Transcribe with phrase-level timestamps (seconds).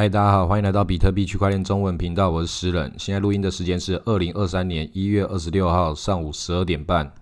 [0.00, 2.90] 嗨，大家好，欢迎来到比特币区块链中文频道，我是诗人。
[2.96, 7.12] 现在录音的时间是二零二三年一月二十六号上午十二点半。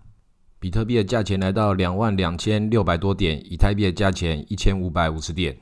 [0.61, 5.59] 比特币的价钱来到两万两千六百多点，以太币的价钱一千五百五十点。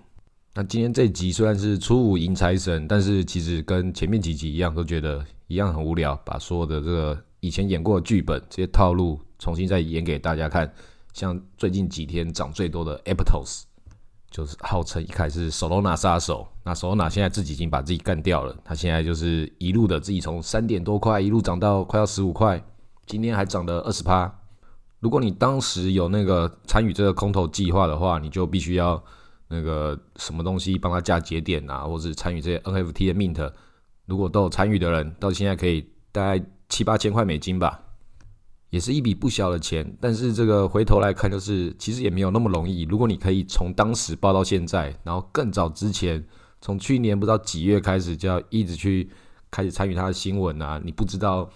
[0.53, 10.71] 那今天这集虽然是初五迎财神，但是其实跟前面几集一样，都觉得一样很无聊，把所有的这个以前演过的剧本、这些套路重新再演给大家看。
[11.15, 13.63] 像最近几天涨最多的 Aptos。
[14.31, 18.55] 就是号称一开始 Solana 杀手，那 Solana 现在自己已经把自己干掉了。
[18.65, 22.63] 他现在就是一路的自己从三点多块一路涨到快要十五块，
[23.07, 24.41] 今天还涨了二十趴。
[25.01, 29.03] 如果你当时有那个参与这个空头计划的话，你就必须要
[29.49, 33.53] 那个什么东西帮他加节点啊，或是参与这些 NFT 的 Mint。
[34.07, 37.81] 如果都有参与的人，到现在可以大概七八千块美金吧。
[38.71, 42.83] 也是一笔不小的钱，但是这个回头来看，就是其实也没有那么容易。
[42.83, 46.23] 如果你可以从当时报到现在，然后更早之前，
[46.61, 49.09] 从去年不知道几月开始就要一直去
[49.53, 51.49] 开始参与他的新闻啊，你不知道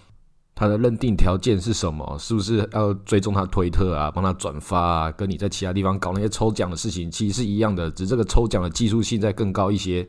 [0.55, 10.07] 他的认定条件是什么，是不是要追踪他推特啊，帮他转发啊，跟你在其他地方搞那些抽奖的事情其实是一样的，只是这个抽奖的技术性在更高一些。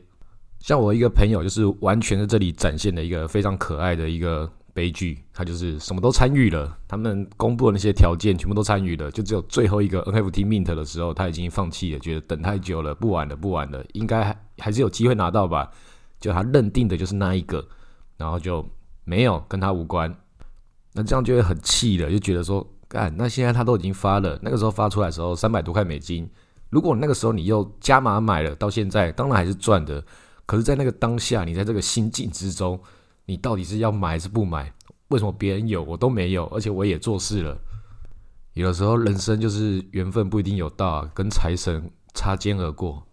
[0.59, 4.49] 像我一个朋友，就是完全在这里展现了一个非常可爱的一个。
[4.73, 15.69] 悲剧，他就是什么都参与了，他们公布的那些条件全部都参与了，就只有最后一个 NFT mint 的时候，他已经放弃了，觉得等太久了，不玩了，不玩了，应该还还是有机会拿到吧？
[16.19, 17.63] 就他认定的就是那一个，
[18.17, 18.67] 然后就
[19.03, 20.11] 没有跟他无关，
[20.93, 26.27] 那这样就会很气的，就觉得说，干，那现在他都已经发了，那个时候发出来的时候三百多块美金，
[26.71, 30.03] 如果那个时候你又加码买了，到现在当然还是赚的，
[30.47, 32.79] 可是，在那个当下，你在这个心境之中。
[33.25, 34.73] 你到底是要买还是不买？
[35.09, 36.45] 为什么别人有我都没有？
[36.47, 37.57] 而且我也做事了。
[38.53, 43.03] 有的时候人生就是缘分不一定有到，跟财神擦肩而过。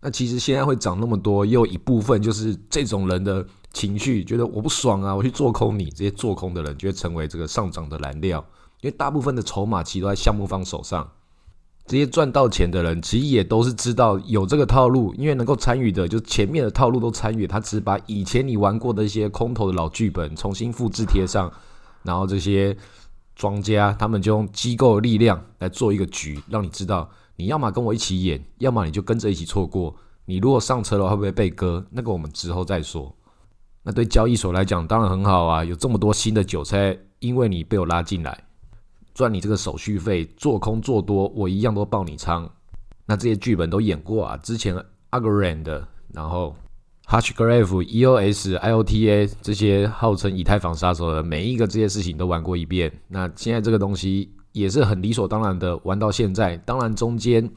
[0.00, 5.86] 那其实现在会涨那么多，也有一部分就是这种人的情绪，觉得我不爽啊，我去做空你。
[5.90, 8.44] 这些做空的人就会成为这个上涨的燃料，
[8.80, 11.10] 因为大部分的筹码其实都在项目方手上。
[11.86, 17.46] 这些赚到钱的人，其实也都是知道有这个套路，因为能够参与的，就前面的套路都参与。
[17.46, 21.52] 他只把以前你玩过的一些空头的老剧本重新复制贴上，
[22.02, 22.74] 然后这些
[23.36, 29.94] 庄家他们就用机构的力量来做一个局，让你知道你要么跟我一起演，要么你就跟着一起错过。
[30.24, 31.84] 你如果上车了，会不会被割？
[31.90, 33.14] 那个我们之后再说。
[33.82, 38.43] 那对交易所来讲，当然很好啊，有这么多新的韭菜，因为你被我拉进来。
[39.14, 42.50] 赚你这个手续费，做空做多，我一样都爆你仓。
[43.06, 44.76] 那这些剧本都演过啊，之前
[45.10, 46.56] Agorand，然后
[47.06, 52.90] Hashgraph、EOS、IOTA 这些号称以太坊杀手的每一个这些事情都玩过一遍。
[53.08, 56.56] 那现在这个东西也是很理所当然的玩到现在。
[56.58, 57.48] 当然中间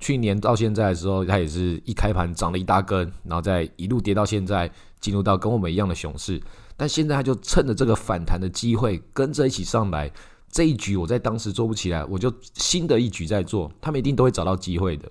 [0.00, 4.68] 去年到现在的时候，它也是一开盘涨了一大根，然后再一路跌到现在，
[5.00, 6.40] 进入到跟我们一样的熊市。
[6.76, 10.10] 但现在它就趁着这个反弹的机会，跟着一起上来。
[10.54, 15.10] 这一局我在当时做不起来，我就新的一局在做，他们一定都会找到机会的。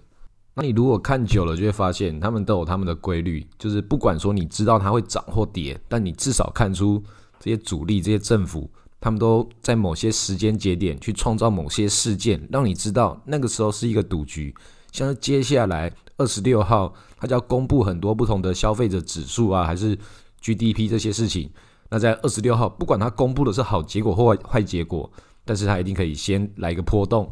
[0.54, 7.04] 那你如果看久了，就会发现他们都有他们的规律，就是不管说你知道它会涨或跌，但你至少看出
[7.42, 8.72] 这些主力、这些政府，
[9.02, 14.56] 他们都在某些时间节点去创造某些事件，让你知道那个时候是一个赌局。
[14.94, 20.00] 像是接下来二十六号，他就要公布很多不同的消费者指数啊，还是
[20.42, 21.52] GDP 这些事情。
[21.90, 25.12] 那在二十六号，不管他公布的是好结果或坏结果。
[25.46, 27.32] 但是它一定可以先来一个波动，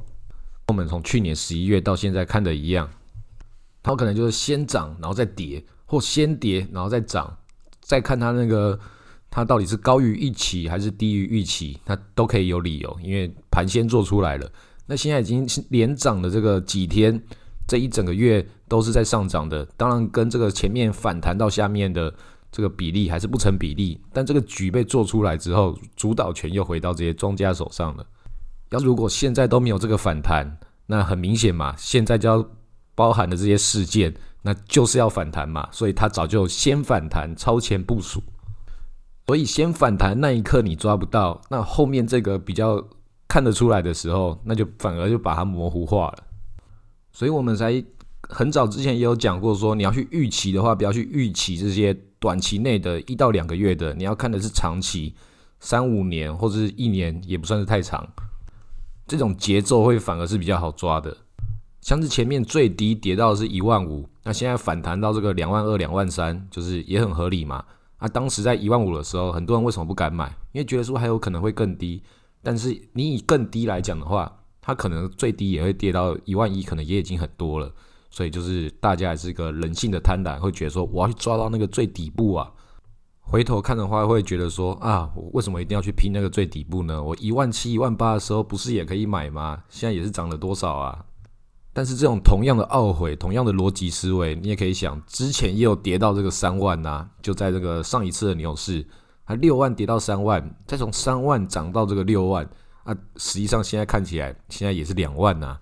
[0.68, 2.90] 我们从去年十一月到现在看的一样，
[3.82, 7.38] 它可能就是先涨然后再跌，或先跌然后再涨，
[7.80, 8.80] 再看它那个
[9.30, 14.52] 它到底是高于预期还是低于预期，它都可以有理由，因为盘先做出来了。
[14.86, 17.22] 那现在已经连涨的这个几天，
[17.68, 22.14] 这一整个月都是在上涨的，当然跟这个前面反弹到下面的。
[22.52, 28.06] 这个比例还是不成比例，但这个局被做出来之后，主导权又回到这些庄家手上了。
[28.72, 32.46] 要如果现在都没有这个反弹，那很明显嘛，现在就要
[32.94, 38.22] 包含的这些事件，那就是要反弹嘛，所以他早就先反弹，超前部署。
[39.28, 42.86] 所以先反弹那一刻你抓不到，那后面这个比较
[43.30, 46.24] 看得出来的时候，那就反而就把它模糊化了。
[47.14, 47.82] 所以我们才
[48.28, 51.98] 很早之前也有讲过，说你要去预期的话，不要去预期这些。
[52.22, 55.16] 短期内的一到两个月的，你要看的是长期，
[55.60, 58.08] 三五年或者是一年也不算是太长，
[59.08, 61.18] 这种节奏会反而是比较好抓的。
[61.82, 67.66] 像是前面最低跌到是一万五，那现在反弹到这个两万二、两万三，就是也很合理嘛。
[67.98, 70.28] 啊，当时在一万五的时候，很多人为什么不敢买？
[70.52, 72.04] 因为觉得说还有可能会更低。
[72.44, 74.32] 但是你以更低来讲的话，
[74.62, 77.74] 它可能最低也会跌到一万一，可能也已经很多了。
[78.12, 82.52] 所以就是大家也是一个人性的贪婪，会觉得说我要去抓到那个最底部啊。
[83.22, 87.02] 回头看的话，会觉得说啊，我为什么一定要去拼那个最底部呢？
[87.02, 89.64] 我一万七、一万八的时候不是也可以买吗？
[89.70, 91.06] 现在也是涨了多少啊？
[91.72, 98.86] 但是这种同样的懊悔、同样的逻辑思维，你也可以想，之前也有跌到这个三万呐，就在这个上一次的牛市，
[99.26, 102.46] 它六万跌到三万，再从三万涨到这个六万
[102.84, 105.58] 啊，实际上现在看起来，现在也是两万呐。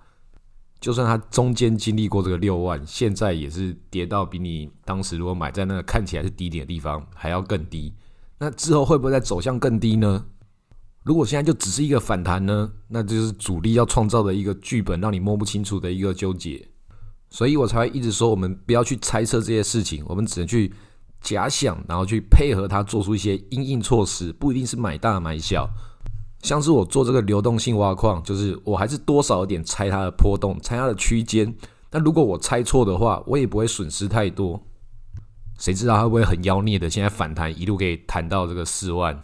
[0.79, 7.93] 就算它中间经历过这个六万，现在也是跌到比你当时如果买在那个看起来是低点的地方还要更低。
[8.37, 10.25] 那之后会不会再走向更低呢？
[11.03, 12.71] 如果现在就只是一个反弹呢？
[12.87, 16.65] 那就是主力要创造的一个剧本，让你摸不清楚的一个纠结。
[17.29, 20.73] 所以我才会一直说，我们不要去猜测这些事情，我们只能去
[21.19, 25.69] 假想，然后去配合它做出一些应应措施，不一定是买大买小。
[26.41, 31.53] 像是我做这个流动性挖矿，就是我还是多少有点猜它的波动，猜它的区间。
[31.89, 34.61] 但如果我猜错的话，我也不会损失太多。
[35.57, 39.21] 谁知道它会不会很妖孽的，现在反弹一路可以弹到这个四万？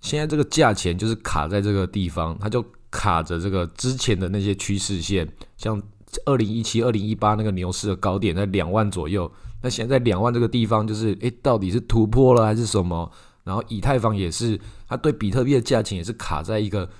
[0.00, 5.82] 现在这个价钱就是卡在这个地方，它就卡着这个之前的那些趋势线，像
[6.26, 9.30] 二零一七、二零一八那个牛市的高点在两万左右。
[9.62, 13.10] 那现在两万这个地方，就是诶，到底是突破了还是什么？
[13.46, 16.90] 然后以太坊也是，它对比特币的价钱也是卡在一个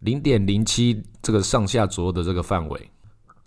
[0.00, 2.90] 零点零七这个上下左右的这个范围。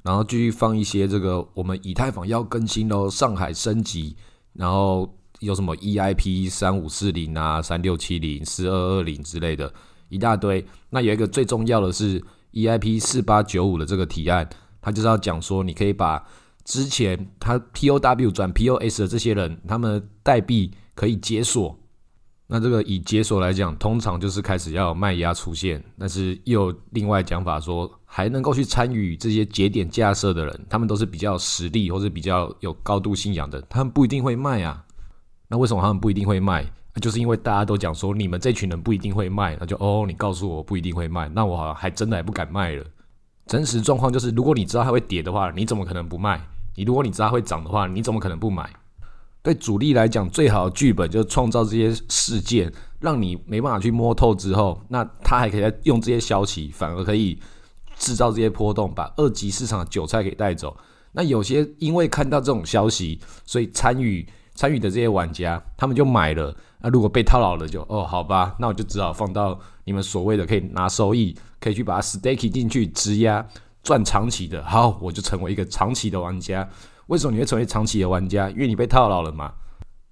[0.03, 4.18] 然后继续放一些这个，我们以太坊要更新喽，上海升级，
[4.53, 9.71] 然后有什么 EIP 三五四零啊、三六七零、四二二零之类的，
[10.09, 10.65] 一大堆。
[10.89, 12.19] 那有一个最重要的是
[12.53, 14.50] EIP 四八九五的这个提案，
[14.81, 16.25] 它就是要讲说，你可以把
[16.65, 21.79] 之前它 POW 转 POS 的这些人，他们代币可以解锁。
[22.53, 34.85] 那这个以解锁来讲，通常就是开始要卖压出现，但是又有另外讲法说，还能够去参与这些节点架设的人，他们都是比较实力或者比较有高度信仰的，他们不一定会卖啊。
[35.47, 36.63] 那为什么他们不一定会卖？
[37.01, 42.85] 就是因为大家都讲说你们这群人不一定会卖，那就哦，你告诉我不一定会卖，那我好像还真的还不敢卖了。
[43.47, 46.39] 真实状况就是，如果你知道它会跌的话，你怎么可能不卖？
[46.75, 48.69] 你如果你知道它会涨的话，你怎么可能不买？
[49.44, 57.38] 对主力来讲，最好的剧本就是创造这些事件，让你没办法去摸透之后，那他还可以用这些消息，反而可以
[57.98, 60.75] 制造这些波动，把二级市场的韭菜给带走。
[61.12, 64.25] 那有些因为看到这种消息，所以参与
[64.56, 66.56] 参与的这些玩家，他们就买了。
[66.80, 73.46] 那如果被套牢了，就哦好吧，那我就只好放到你们所谓的可以拿收益，可以去把它 stake 进去质押
[73.84, 74.63] 赚长期的。
[74.63, 76.68] 好，我就成为一个长期的玩家。
[77.07, 78.50] 为什么你会成为长期的玩家？
[78.50, 79.53] 因为你被套牢了嘛。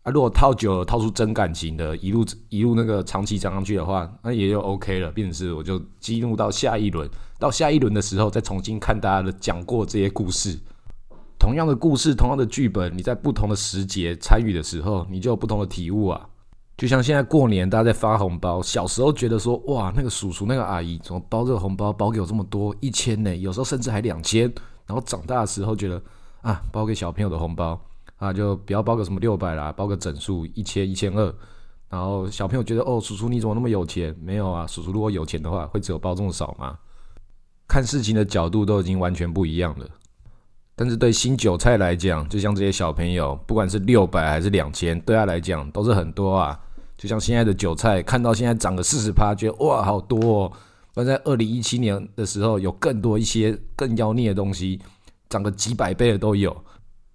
[0.04, 5.12] 啊，如果套久了，套出真感情的，一路一路那个长期涨上去的话，那也就 OK 了。
[5.12, 7.08] 变成是我就激怒到下一轮，
[7.38, 10.58] 到下一轮的时候再重新看大家的讲过这些故事。
[11.38, 16.28] 同样的故事，同样的剧本，你在不同的时节参与的时候，你就有不同的体悟啊。
[16.78, 23.36] 就像现在过年，大家在发红包，小时候觉得说哇，那个叔叔那个阿姨怎么包这个红包包给我这么多，一千呢？
[23.36, 24.52] 有时候甚至还两千。
[24.88, 26.02] 然后长大的时候觉得。
[26.42, 27.80] 啊，包给小朋友的红包
[28.18, 31.34] 啊，就不要包个什么六百啦，包个整数一千一千二。
[31.90, 34.16] 然后小朋友觉得哦，叔叔你怎么那么有钱？
[34.22, 36.78] 没有啊，叔叔如果有钱的话，会只有包这么少吗？
[37.68, 39.86] 看事情的角度都已经完全不一样了。
[40.76, 46.58] 但是对新韭菜来讲，就像这些小朋友，不管是六百还是两千，对他来讲都是很多啊。
[46.98, 50.46] 就像现在的韭菜，看到现在涨了四十趴，觉得哇好多。
[50.46, 50.52] 哦。
[50.96, 54.80] 而在二零一七年的时候，有更多一些更妖孽的东西。
[55.32, 56.66] 涨个几百倍的都有，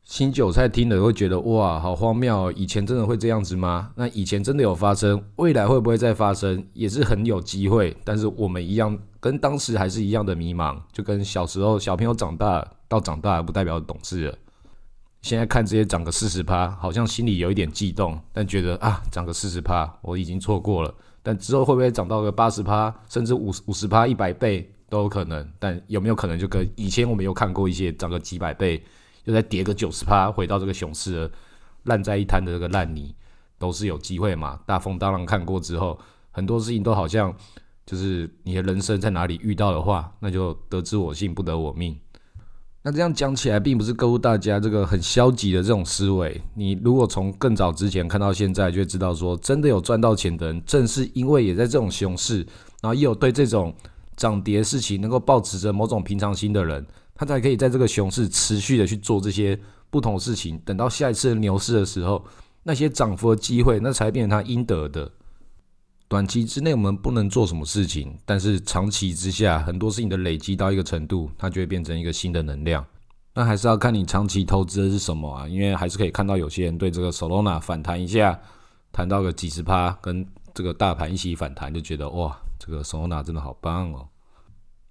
[0.02, 2.50] 新韭菜听了会觉得哇，好荒谬！
[2.52, 3.90] 以前真的会这样子吗？
[3.94, 7.94] 那以前真的有发生，未来会不会再发生，也是很有机会。
[8.04, 14.38] 但是我们一样，跟当时还是一样的迷茫，就跟小时候小朋友长大到长大不代表懂事了。
[15.20, 20.94] 现在看这些涨个四十趴，好像心里有一点悸动，但觉得啊，涨个四十趴我已经错过了。
[21.22, 24.72] 但之后会不会涨到个八十趴，甚至五五十趴、一百倍？
[24.88, 28.80] 都有可能，但有没有可能就跟以前我们有看过一些涨个几百倍，
[29.24, 31.28] 又再跌个九十趴，回到这个熊市
[31.84, 33.12] 烂在一滩的这个烂泥，
[33.58, 34.60] 都是有机会嘛？
[34.64, 35.98] 大风大浪看过之后，
[36.30, 37.34] 很多事情都好像
[37.84, 41.98] 就是你的人生在哪里遇到的话，那就得之我幸，不得我命。
[42.82, 46.40] 那这样讲起来，并不是告诉大家这个很消极的这种思维。
[46.54, 52.46] 你如果从更早之前看到现在，就知道说，真的有赚到钱的人，正是因为也在这种熊市，
[52.80, 53.74] 然后也有对这种。
[54.16, 59.58] 涨跌事情能够保持着某种平常心的人，他才可以在这个熊市持续的去做这些
[59.90, 60.58] 不同的事情。
[60.64, 62.24] 等到下一次牛市的时候，
[62.62, 65.10] 那些涨幅的机会，那才变成他应得的。
[66.08, 72.84] 短期之内我们不能做什么事情，但是长期之下，很多事情的累积到一个程度，它就会变成一个新的能量。
[73.34, 78.40] 那还是要看你长期投资的是什么啊，因为还是可以看到有些人对这个 Solana 反弹一下，
[78.92, 84.08] 弹到个几十趴，跟这个大盘一起反弹，就觉得哇，这个 Solana 真的好棒哦。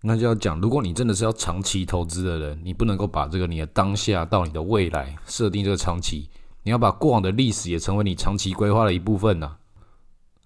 [0.02, 6.30] 那就要讲，如果你真的是要长期投资的人，你不能够把这个你的当下到你的未来设定这个长期，
[6.64, 9.56] 你要把过往的历史也成为你长期规划的一部分呐。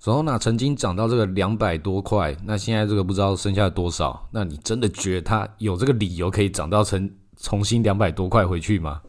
[0.02, 7.12] Solana 曾经涨到这个两百多块，那现在这个不知道剩下多少，那你真的觉得它有这个理由可以涨到成？
[7.42, 9.00] 重新两百多块回去吗？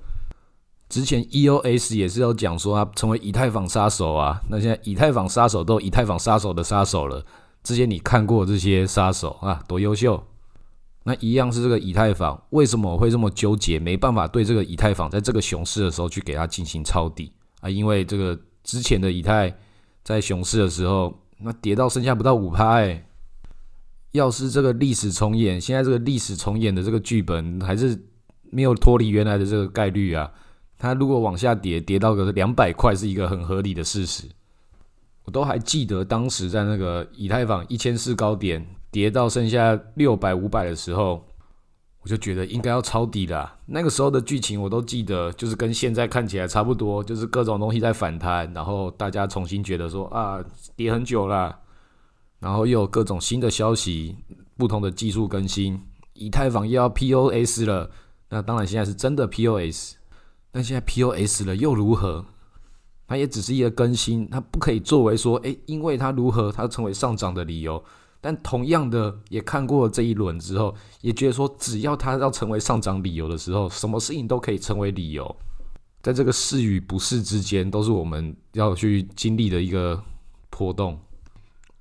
[0.88, 7.26] 之前 EOS 也是要讲说啊成为以太坊杀手啊，那现在以太坊杀手都以太坊杀手的杀手了。
[7.62, 10.22] 之前你看过这些杀手啊，多优秀？
[11.04, 13.78] 那一样是这个以太坊，为什么会这么纠结？
[13.78, 17.70] 没办法对这个以太坊在这个熊市的时候去给它进行抄底啊？
[17.70, 19.54] 因为这个之前的以太
[20.02, 23.06] 在熊市的时候，那跌到剩下不到五趴哎。
[24.12, 28.06] 要是这个历史重演，现在这个历史重演的这个剧本还是。
[28.52, 30.28] 没有脱离原来的这个概率啊，
[30.76, 34.24] 它如果往下跌，跌到个两百块是一个很合理的事实。
[35.30, 41.24] 我都还记得当时在那个以太坊一千四高点跌到剩下六百五百的时候，
[42.02, 43.58] 我就觉得应该要抄底了。
[43.66, 50.44] 那个时候的剧情我都记得，就是跟现在看起来差不多，就是各种东西在反弹，然后大家重新觉得说啊
[50.74, 51.56] 跌很久了，
[52.40, 54.16] 然后又有各种新的消息，
[54.56, 55.80] 不同的技术更新，
[56.14, 57.88] 以太坊又要 POS 了。
[58.30, 59.94] 那当然，现在是真的 POS，
[60.50, 62.24] 但现在 POS 了又如何？
[63.10, 67.82] 它也只是一个更新，它不可以作为说，诶，因为它如何，它成为上涨的理由。
[68.20, 75.36] 但同样的，也看过这一轮之后，也觉得说，只要它要成为上涨理由的时候，什么事情都可以成为理由。
[76.00, 80.00] 在这个是与不是之间，都是我们要去经历的一个
[80.48, 80.96] 波动。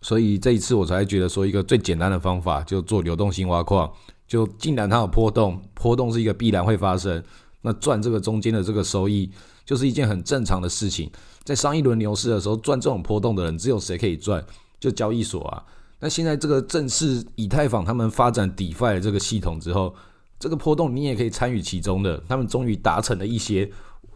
[0.02, 3.88] 所以这一次我才觉得说，一个最简单的方法，就做流动性挖矿。
[4.28, 7.24] 就既然它有波动，波动是一个必然会发生，
[7.62, 9.30] 那赚这个中间的这个收益
[9.66, 11.12] 就是一件很正常的事情。
[11.44, 14.46] 在上一轮牛市的时候，赚这种波动的人只有谁可以赚？
[14.80, 15.63] 就交易所啊。
[16.00, 19.94] 那现在这个正式以太坊他们发展 DeFi 的这个系统之后，
[20.39, 22.24] 这个波动你也可以参与其中的。
[22.30, 23.70] 他们终于达成了一些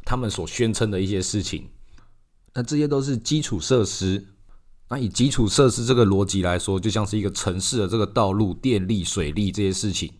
[0.06, 1.68] 他们所宣称的一些事情。
[2.54, 4.28] 那这些都是基础设施。
[4.90, 10.12] 那以基础设施这个逻辑来说，就像是一个城市的这个道路、电力、水利这些事情，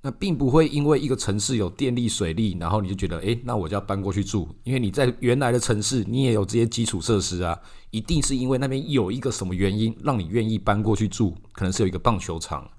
[0.00, 7.58] 那并不会因为一个城市有电力、水利，然后你就觉得，诶，那我就要搬过去住，因为你在原来的城市你也有这些基础设施啊，
[7.90, 12.70] 一定是因为那边有一个什么原因让你愿意搬过去住，可能是有一个棒球场，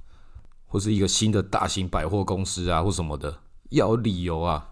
[0.65, 3.39] 或是一个新的大型百货公司啊，或什么的，
[3.71, 4.69] 要有理由啊。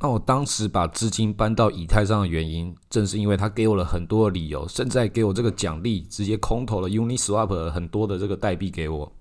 [0.00, 9.12] 那我当时把资金搬到以太上的原因，正是因为他给我了很多的理由，甚至给我这个奖励，直接空投了 Uniswap 很多的这个代币给我，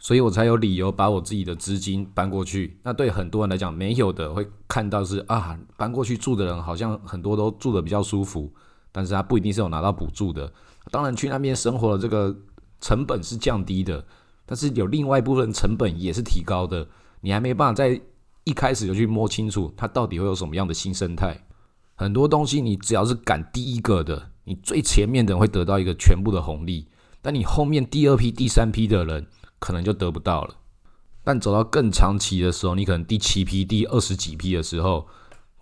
[0.00, 2.76] 所以我才有理由把我自己的资金搬过去。
[2.82, 8.52] 那对很多人来讲，没有的会看到是啊，搬过去住的人好像很多都住的比较舒服，
[8.90, 10.52] 但是他不一定是有拿到补助的。
[10.90, 12.34] 当然去那边生活的这个
[12.80, 14.04] 成本是降低的，
[14.44, 16.88] 但是有另外一部分成本也是提高的，
[17.20, 18.00] 你还没办法在。
[18.44, 21.38] 一开始就去摸清楚它到底会有什么样的新生态，
[21.94, 26.88] 很多东西你只要是赶第一个的，你最前面的人会得到一个全部的红利，
[27.20, 29.26] 但你后面第二批、第三批的人
[29.60, 30.56] 可能就得不到了。
[31.22, 35.06] 但走到更长期的时候，你可能第七批、第二十几批的时候，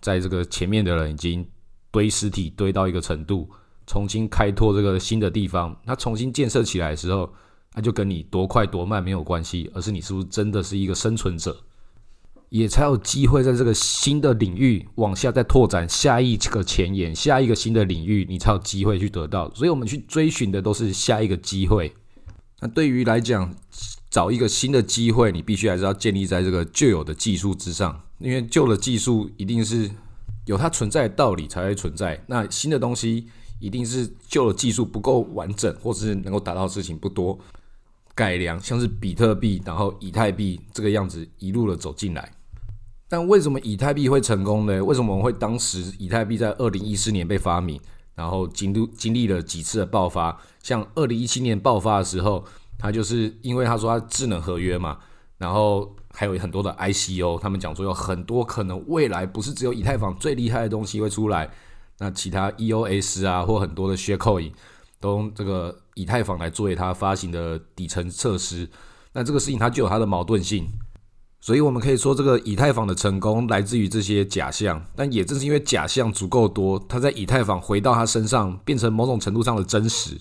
[0.01, 1.47] 在这个前面的人已经
[1.91, 3.47] 堆尸体堆到一个程度，
[3.85, 7.31] 重新开拓这个新的地方，它重新建设起来的时候，
[7.75, 11.55] 那就跟你多快多慢没有关系，而是你是不是真的是一个生存者。
[12.49, 19.53] 也才有机会在这个新的领域往下再拓展下一个前沿，下一个新的领域，你才有机会去得到。
[19.53, 21.93] 所以，我们去追寻的都是下一个机会。
[22.61, 23.53] 那对于来讲，
[24.09, 29.89] 找一个新的机会，你必须还是要建立在这个旧有的技术之上，因为旧的技术一定是
[30.45, 32.21] 有它存在的道理才会存在。
[32.27, 33.27] 那新的东西
[33.59, 37.37] 一定是旧的技术不够完整，或者是能够达到的事情不多，
[38.13, 42.31] 改良像是比特币，然后以太币这个样子一路的走进来。
[43.07, 44.83] 但为什么以太币会成功呢？
[44.83, 47.79] 为什么我们会当时以太币在二零一四年被发明，
[48.19, 50.37] 然后经度经历了几次的爆发？
[50.61, 52.43] 像二零一七年爆发的时候，
[52.77, 54.97] 他就是因为他说他智能合约嘛，
[55.37, 61.49] 然后还有很多的 ICO，他们讲说有很多可能未来不是只有以太坊最厉害的东西会出来，
[61.99, 64.51] 那其他 EOS 啊或很多的 Sharecoin
[64.99, 68.69] 都用这个以太坊来作为它发行的底层设施，
[69.13, 70.67] 那这个事情它就有它的矛盾性。
[71.41, 80.17] 所以，我们可以说，这个以太坊的成功来自于这些假象，但也正是因为假象足够多，它在以太坊回到它身上，变成某种程度上的真实。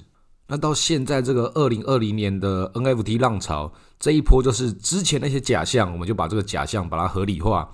[0.47, 7.69] 那到现在这个二零二零年的 NFT 浪潮，这一波就是之前那些假象，我们就把这个假象把它合理化，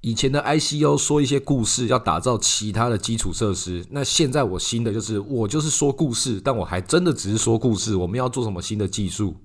[0.00, 3.86] 以前的 ICO 说一些故事，要打造其他的基础设施。
[3.90, 7.94] 那现在我新的就是，我就是说故事，但我还真的只是说故事。
[7.94, 9.36] 我们要做什么新的技术？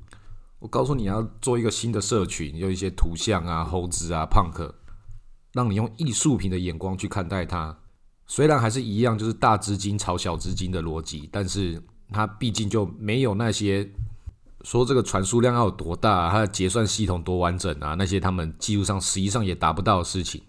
[0.59, 4.75] 我告诉你要做一个新的社群，有一些图像啊、猴子啊、胖克，
[5.53, 7.77] 让你用艺术品的眼光去看待它。
[8.27, 13.89] 虽然还是一样，就是大资金炒小资金的逻辑，但是它毕竟就没有那些
[14.63, 20.41] 说这个传输量要有多大，它的结算系统多完整啊，那些他们技术上实际上也达不到的事情。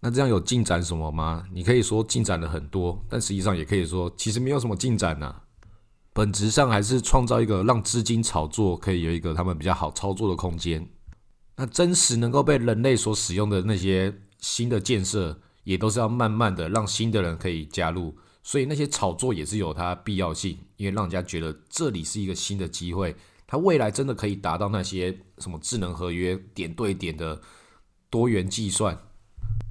[0.00, 1.44] 那这样有进展什么吗？
[1.52, 5.34] 你可以说进展了很多，但实际上也可以说其实没有什么进展呢。
[6.14, 10.88] 本质上还是创造一个让资金炒作可以有一个他们比较好操作的空间。
[11.56, 18.16] 那真实能够被人类所使用的那些新的建设，也都是要慢慢的让新的人可以加入。
[18.44, 23.16] 所以那些炒作也是有它必要性，因为让人家觉得这里是一个新的机会，
[23.46, 27.40] 它未来真的可以达到那些什么智能合约、点对点的
[28.08, 28.96] 多元计算。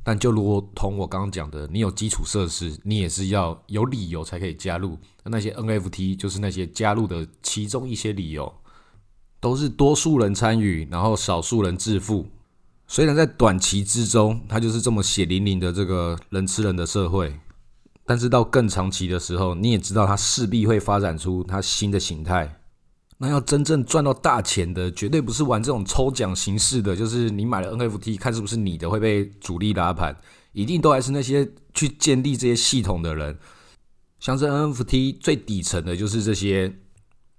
[0.03, 4.97] 但就如同我刚刚讲的，你有基础设施，你也是要有理由才可以加入。
[5.23, 8.53] 那些 NFT 就是那些加入的其中一些理由，
[9.39, 12.27] 都是多数人参与，然后少数人致富。
[12.85, 17.33] 虽然在短期之中，它就是这么血淋淋的这个人吃人的社会，
[18.05, 22.59] 但是到更长期的时候，你也知道它势必会发展出它新的形态。
[23.23, 30.13] 那要真正赚到大钱的，绝对不是玩这种抽奖形式的，就是你买了 NFT，看是不是你的会被主力拉盘，
[30.51, 33.39] 一定都还是那些去建立这些系统的人。
[34.19, 36.75] 像是 NFT 最底层的就是这些，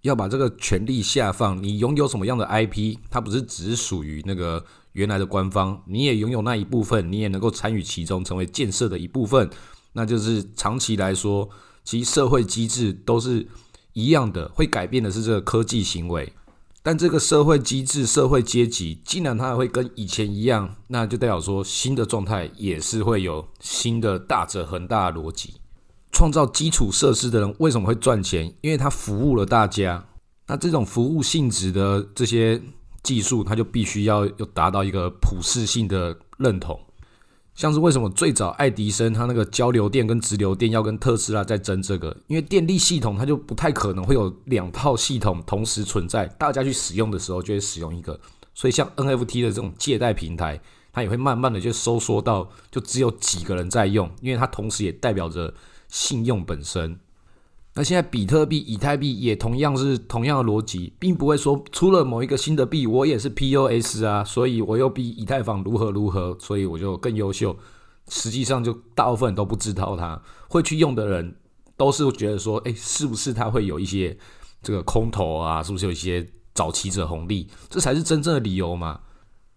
[0.01, 9.51] 要把这个权力下放，你拥有什么样的 IP，它不是只属于那个原来的官方，你也拥有那一部分，你也能够参与其中，成为建设的一部分。
[9.93, 11.47] 那就是长期来说，
[11.85, 13.47] 其实社会机制都是。
[13.95, 16.33] 一样的会改变的是这个科技行为，
[16.83, 25.55] 但这个社会机制、社会阶级，既然它会跟以前一样，那就代表说新的状态也是会有新的大者恒大的逻辑。
[26.13, 28.53] 创造基础设施的人为什么会赚钱？
[28.61, 30.05] 因为他服务了大家。
[30.47, 32.61] 那这种服务性质的这些
[33.03, 36.79] 技术，它就必须要有达到一个普适性的认同。
[37.55, 42.17] 像是为什么最早爱迪生他那个交流电跟直流电要跟特斯拉在争这个？
[42.27, 48.19] 因为电力系统它就不太可能会有两套系统同时存在，大家去使用的时候就会使用一个。
[48.55, 50.61] 所以像 NFT 的这种借贷平台，
[50.93, 55.55] 它也会慢慢的就收缩到就只有几个人在用，因为它同时也代表着
[55.89, 56.99] 信用本身。
[57.77, 67.57] 那现在比特币、以太币也同样是同样的逻辑，并不会说出了某一个新的币，我也是 POS 啊，所以我又比以太坊如何如何，所以我就更优秀。
[68.09, 71.37] 实际上，就大部分都不知道，它会去用的人
[71.77, 74.17] 都是觉得说，哎，是不是它会有一些
[74.63, 75.61] 这个空头啊？
[75.61, 77.49] 是不是有一些早期者红利？
[77.69, 79.01] 这才是真正的理由嘛？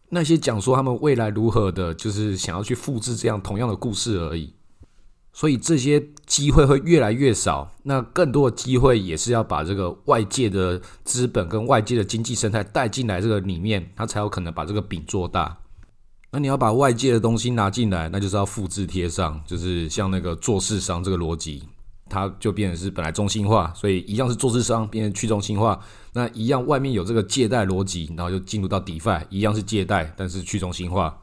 [0.10, 4.53] 那些讲说他们未来如何的，就是想要去复制这样同样的故事而已。
[5.38, 15.56] 所以这些机会会越来越少，那更多的机会也是要把这个外界的资本跟外界的经济生态带进来这个里面，它才有可能把这个饼做大。
[16.32, 21.62] 那你要把外界的东西拿进来，那就是要复制贴上，就是像那个做市商这个逻辑，
[22.10, 25.80] 它就变成是本来中心化，所以一样是做市商变成去中心化。
[26.13, 31.15] 那一样外面有这个借贷逻辑，然后就进入到 DeFi，一样是借贷，但是去中心化。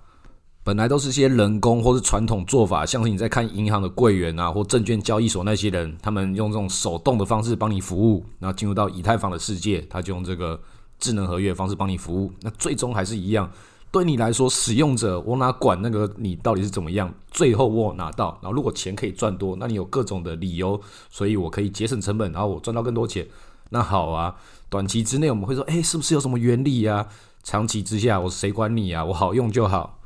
[0.64, 10.58] 本来都是些人工或是传统做法，像是你在看银行的柜员啊，或证券交易所那些人，他们用这种手动的方式帮你服务，然后进入到以太坊的世界，他就用这个
[10.98, 12.32] 智能合约方式帮你服务。
[12.40, 13.50] 那最终还是一样，
[13.92, 23.26] 对你来说，使用者我哪管那个你到底是怎么样，最后我拿到，然后如果钱可以赚多，那你有各种的理由，所以我可以节省成本，然后我赚到更多钱，
[23.68, 24.34] 那好啊。
[24.70, 27.06] 短期之内我们会说，哎，是不是有什么原理呀？
[27.42, 29.04] 长期之下，我谁管你啊？
[29.04, 29.98] 我好用就好。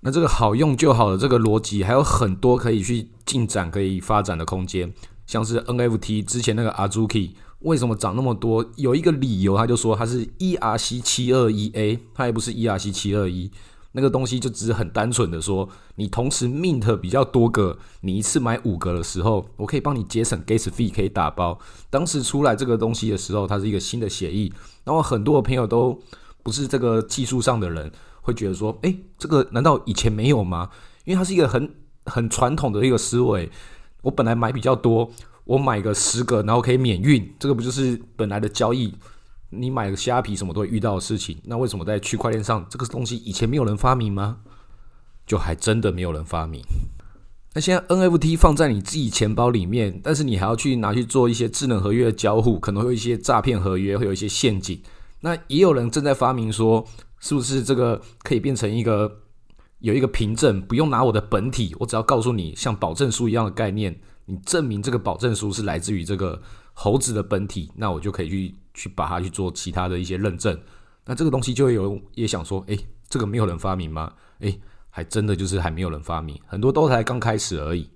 [0.00, 4.92] 那这个好用就好的这个逻辑还有很多可以去进展、可以发展的空间，
[5.26, 8.64] 像是 NFT 之前那个 Azuki 为什么涨那么多？
[8.76, 13.50] 有一个理由，他就说它是 ERC 七二一 A，它也不是 ERC 七二一，
[13.90, 21.58] 那个东西就只是很单纯的说，你同时 mint 比较多个，你一次买五个的时候，我可以帮你节省 gas fee，可以打包。
[21.90, 24.52] 当时出来这个东西的时候，它是一个新的协议，
[24.84, 26.00] 然后很多的朋友都
[26.44, 27.90] 不是这个技术上的人。
[28.28, 30.68] 会觉得说，哎，这个难道以前没有吗？
[31.04, 33.50] 因为它是一个很很传统的一个思维。
[34.02, 35.10] 我本来买比较多，
[35.44, 38.94] 我买个十个，然后可以免运，这个不就是本来的交易？
[39.50, 41.36] 你买个虾皮什么都会遇到的事情。
[41.44, 44.36] 那为什么在区块链上这个东西以前没有人发明吗？
[45.26, 46.62] 就还真的没有人发明。
[47.54, 54.80] 那现在 NFT 放在你自己钱包里面，但是你还要去拿去做一些智能合约的交互，可能会有一些诈骗合约，会有一些陷阱。
[55.20, 56.86] 那也有人正在发明说。
[57.20, 59.20] 是不是这个可以变成一个
[59.80, 66.40] 有一个凭证，不用拿我的本体，我只要告诉你像保证书一样的概念，你证明这个保证书是来自于这个
[66.72, 70.58] 猴子的本体，那我就可以去去把它去做其他的一些认证。
[71.04, 72.78] 那这个东西就会有也想说，诶，
[73.08, 74.12] 这个没有人发明吗？
[74.40, 77.88] 诶，还真的就是还没有人发明，很多都才刚开始而已。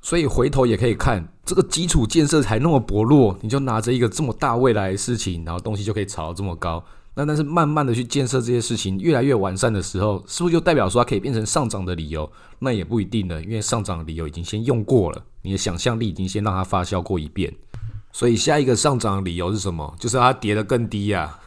[0.00, 6.82] 所以回头也可以看，这个基础建设才那么薄弱，你就拿着一个这么大未来的事情，然后东西就可以炒到这么高。
[7.18, 12.30] 那但是慢慢的去建设这些事情越来越完善的时候，是不是就代表说它可以变成上涨的理由？
[12.60, 17.52] 那也不一定呢，因为上涨的理由已经先用过了，你的想象力已经先让它发酵过一遍。
[18.12, 19.96] 所以下一个上涨的理由是什么？
[19.98, 21.40] 就是它跌得更低呀，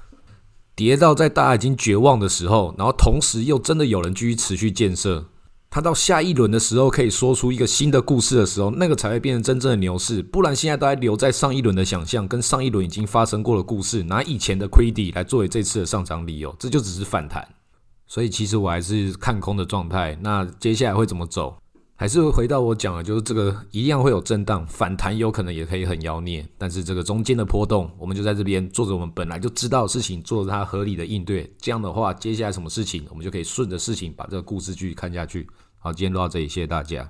[0.75, 5.23] 跌到在大家已经绝望的时候，然后同时又真的有人继续持续建设。
[5.73, 10.21] 他到下一轮的时候，可以说出一个新的故事的时候，那个才会变成真正的牛市。
[10.21, 17.47] 不然现在都还留在上一轮的想象，跟上一轮已经发生过的故事，拿以前的亏底来作为这次的上涨理由，这就只是反弹。
[18.05, 20.19] 所以其实我还是看空的状态。
[20.21, 21.57] 那接下来会怎么走？
[22.01, 26.43] 还是回到我讲的，就是这个一样会有震荡，反弹有可能也可以很妖孽。
[26.57, 31.47] 但是这个中间的波动，我们就在这边做着我们本来就知道的事情，做着它合理的应对。
[31.59, 35.47] 这样的话，接下来什么事情，我们就可以顺着事情把这个故事继续看下去。
[35.77, 37.07] 好，今天录到这里，谢谢大家。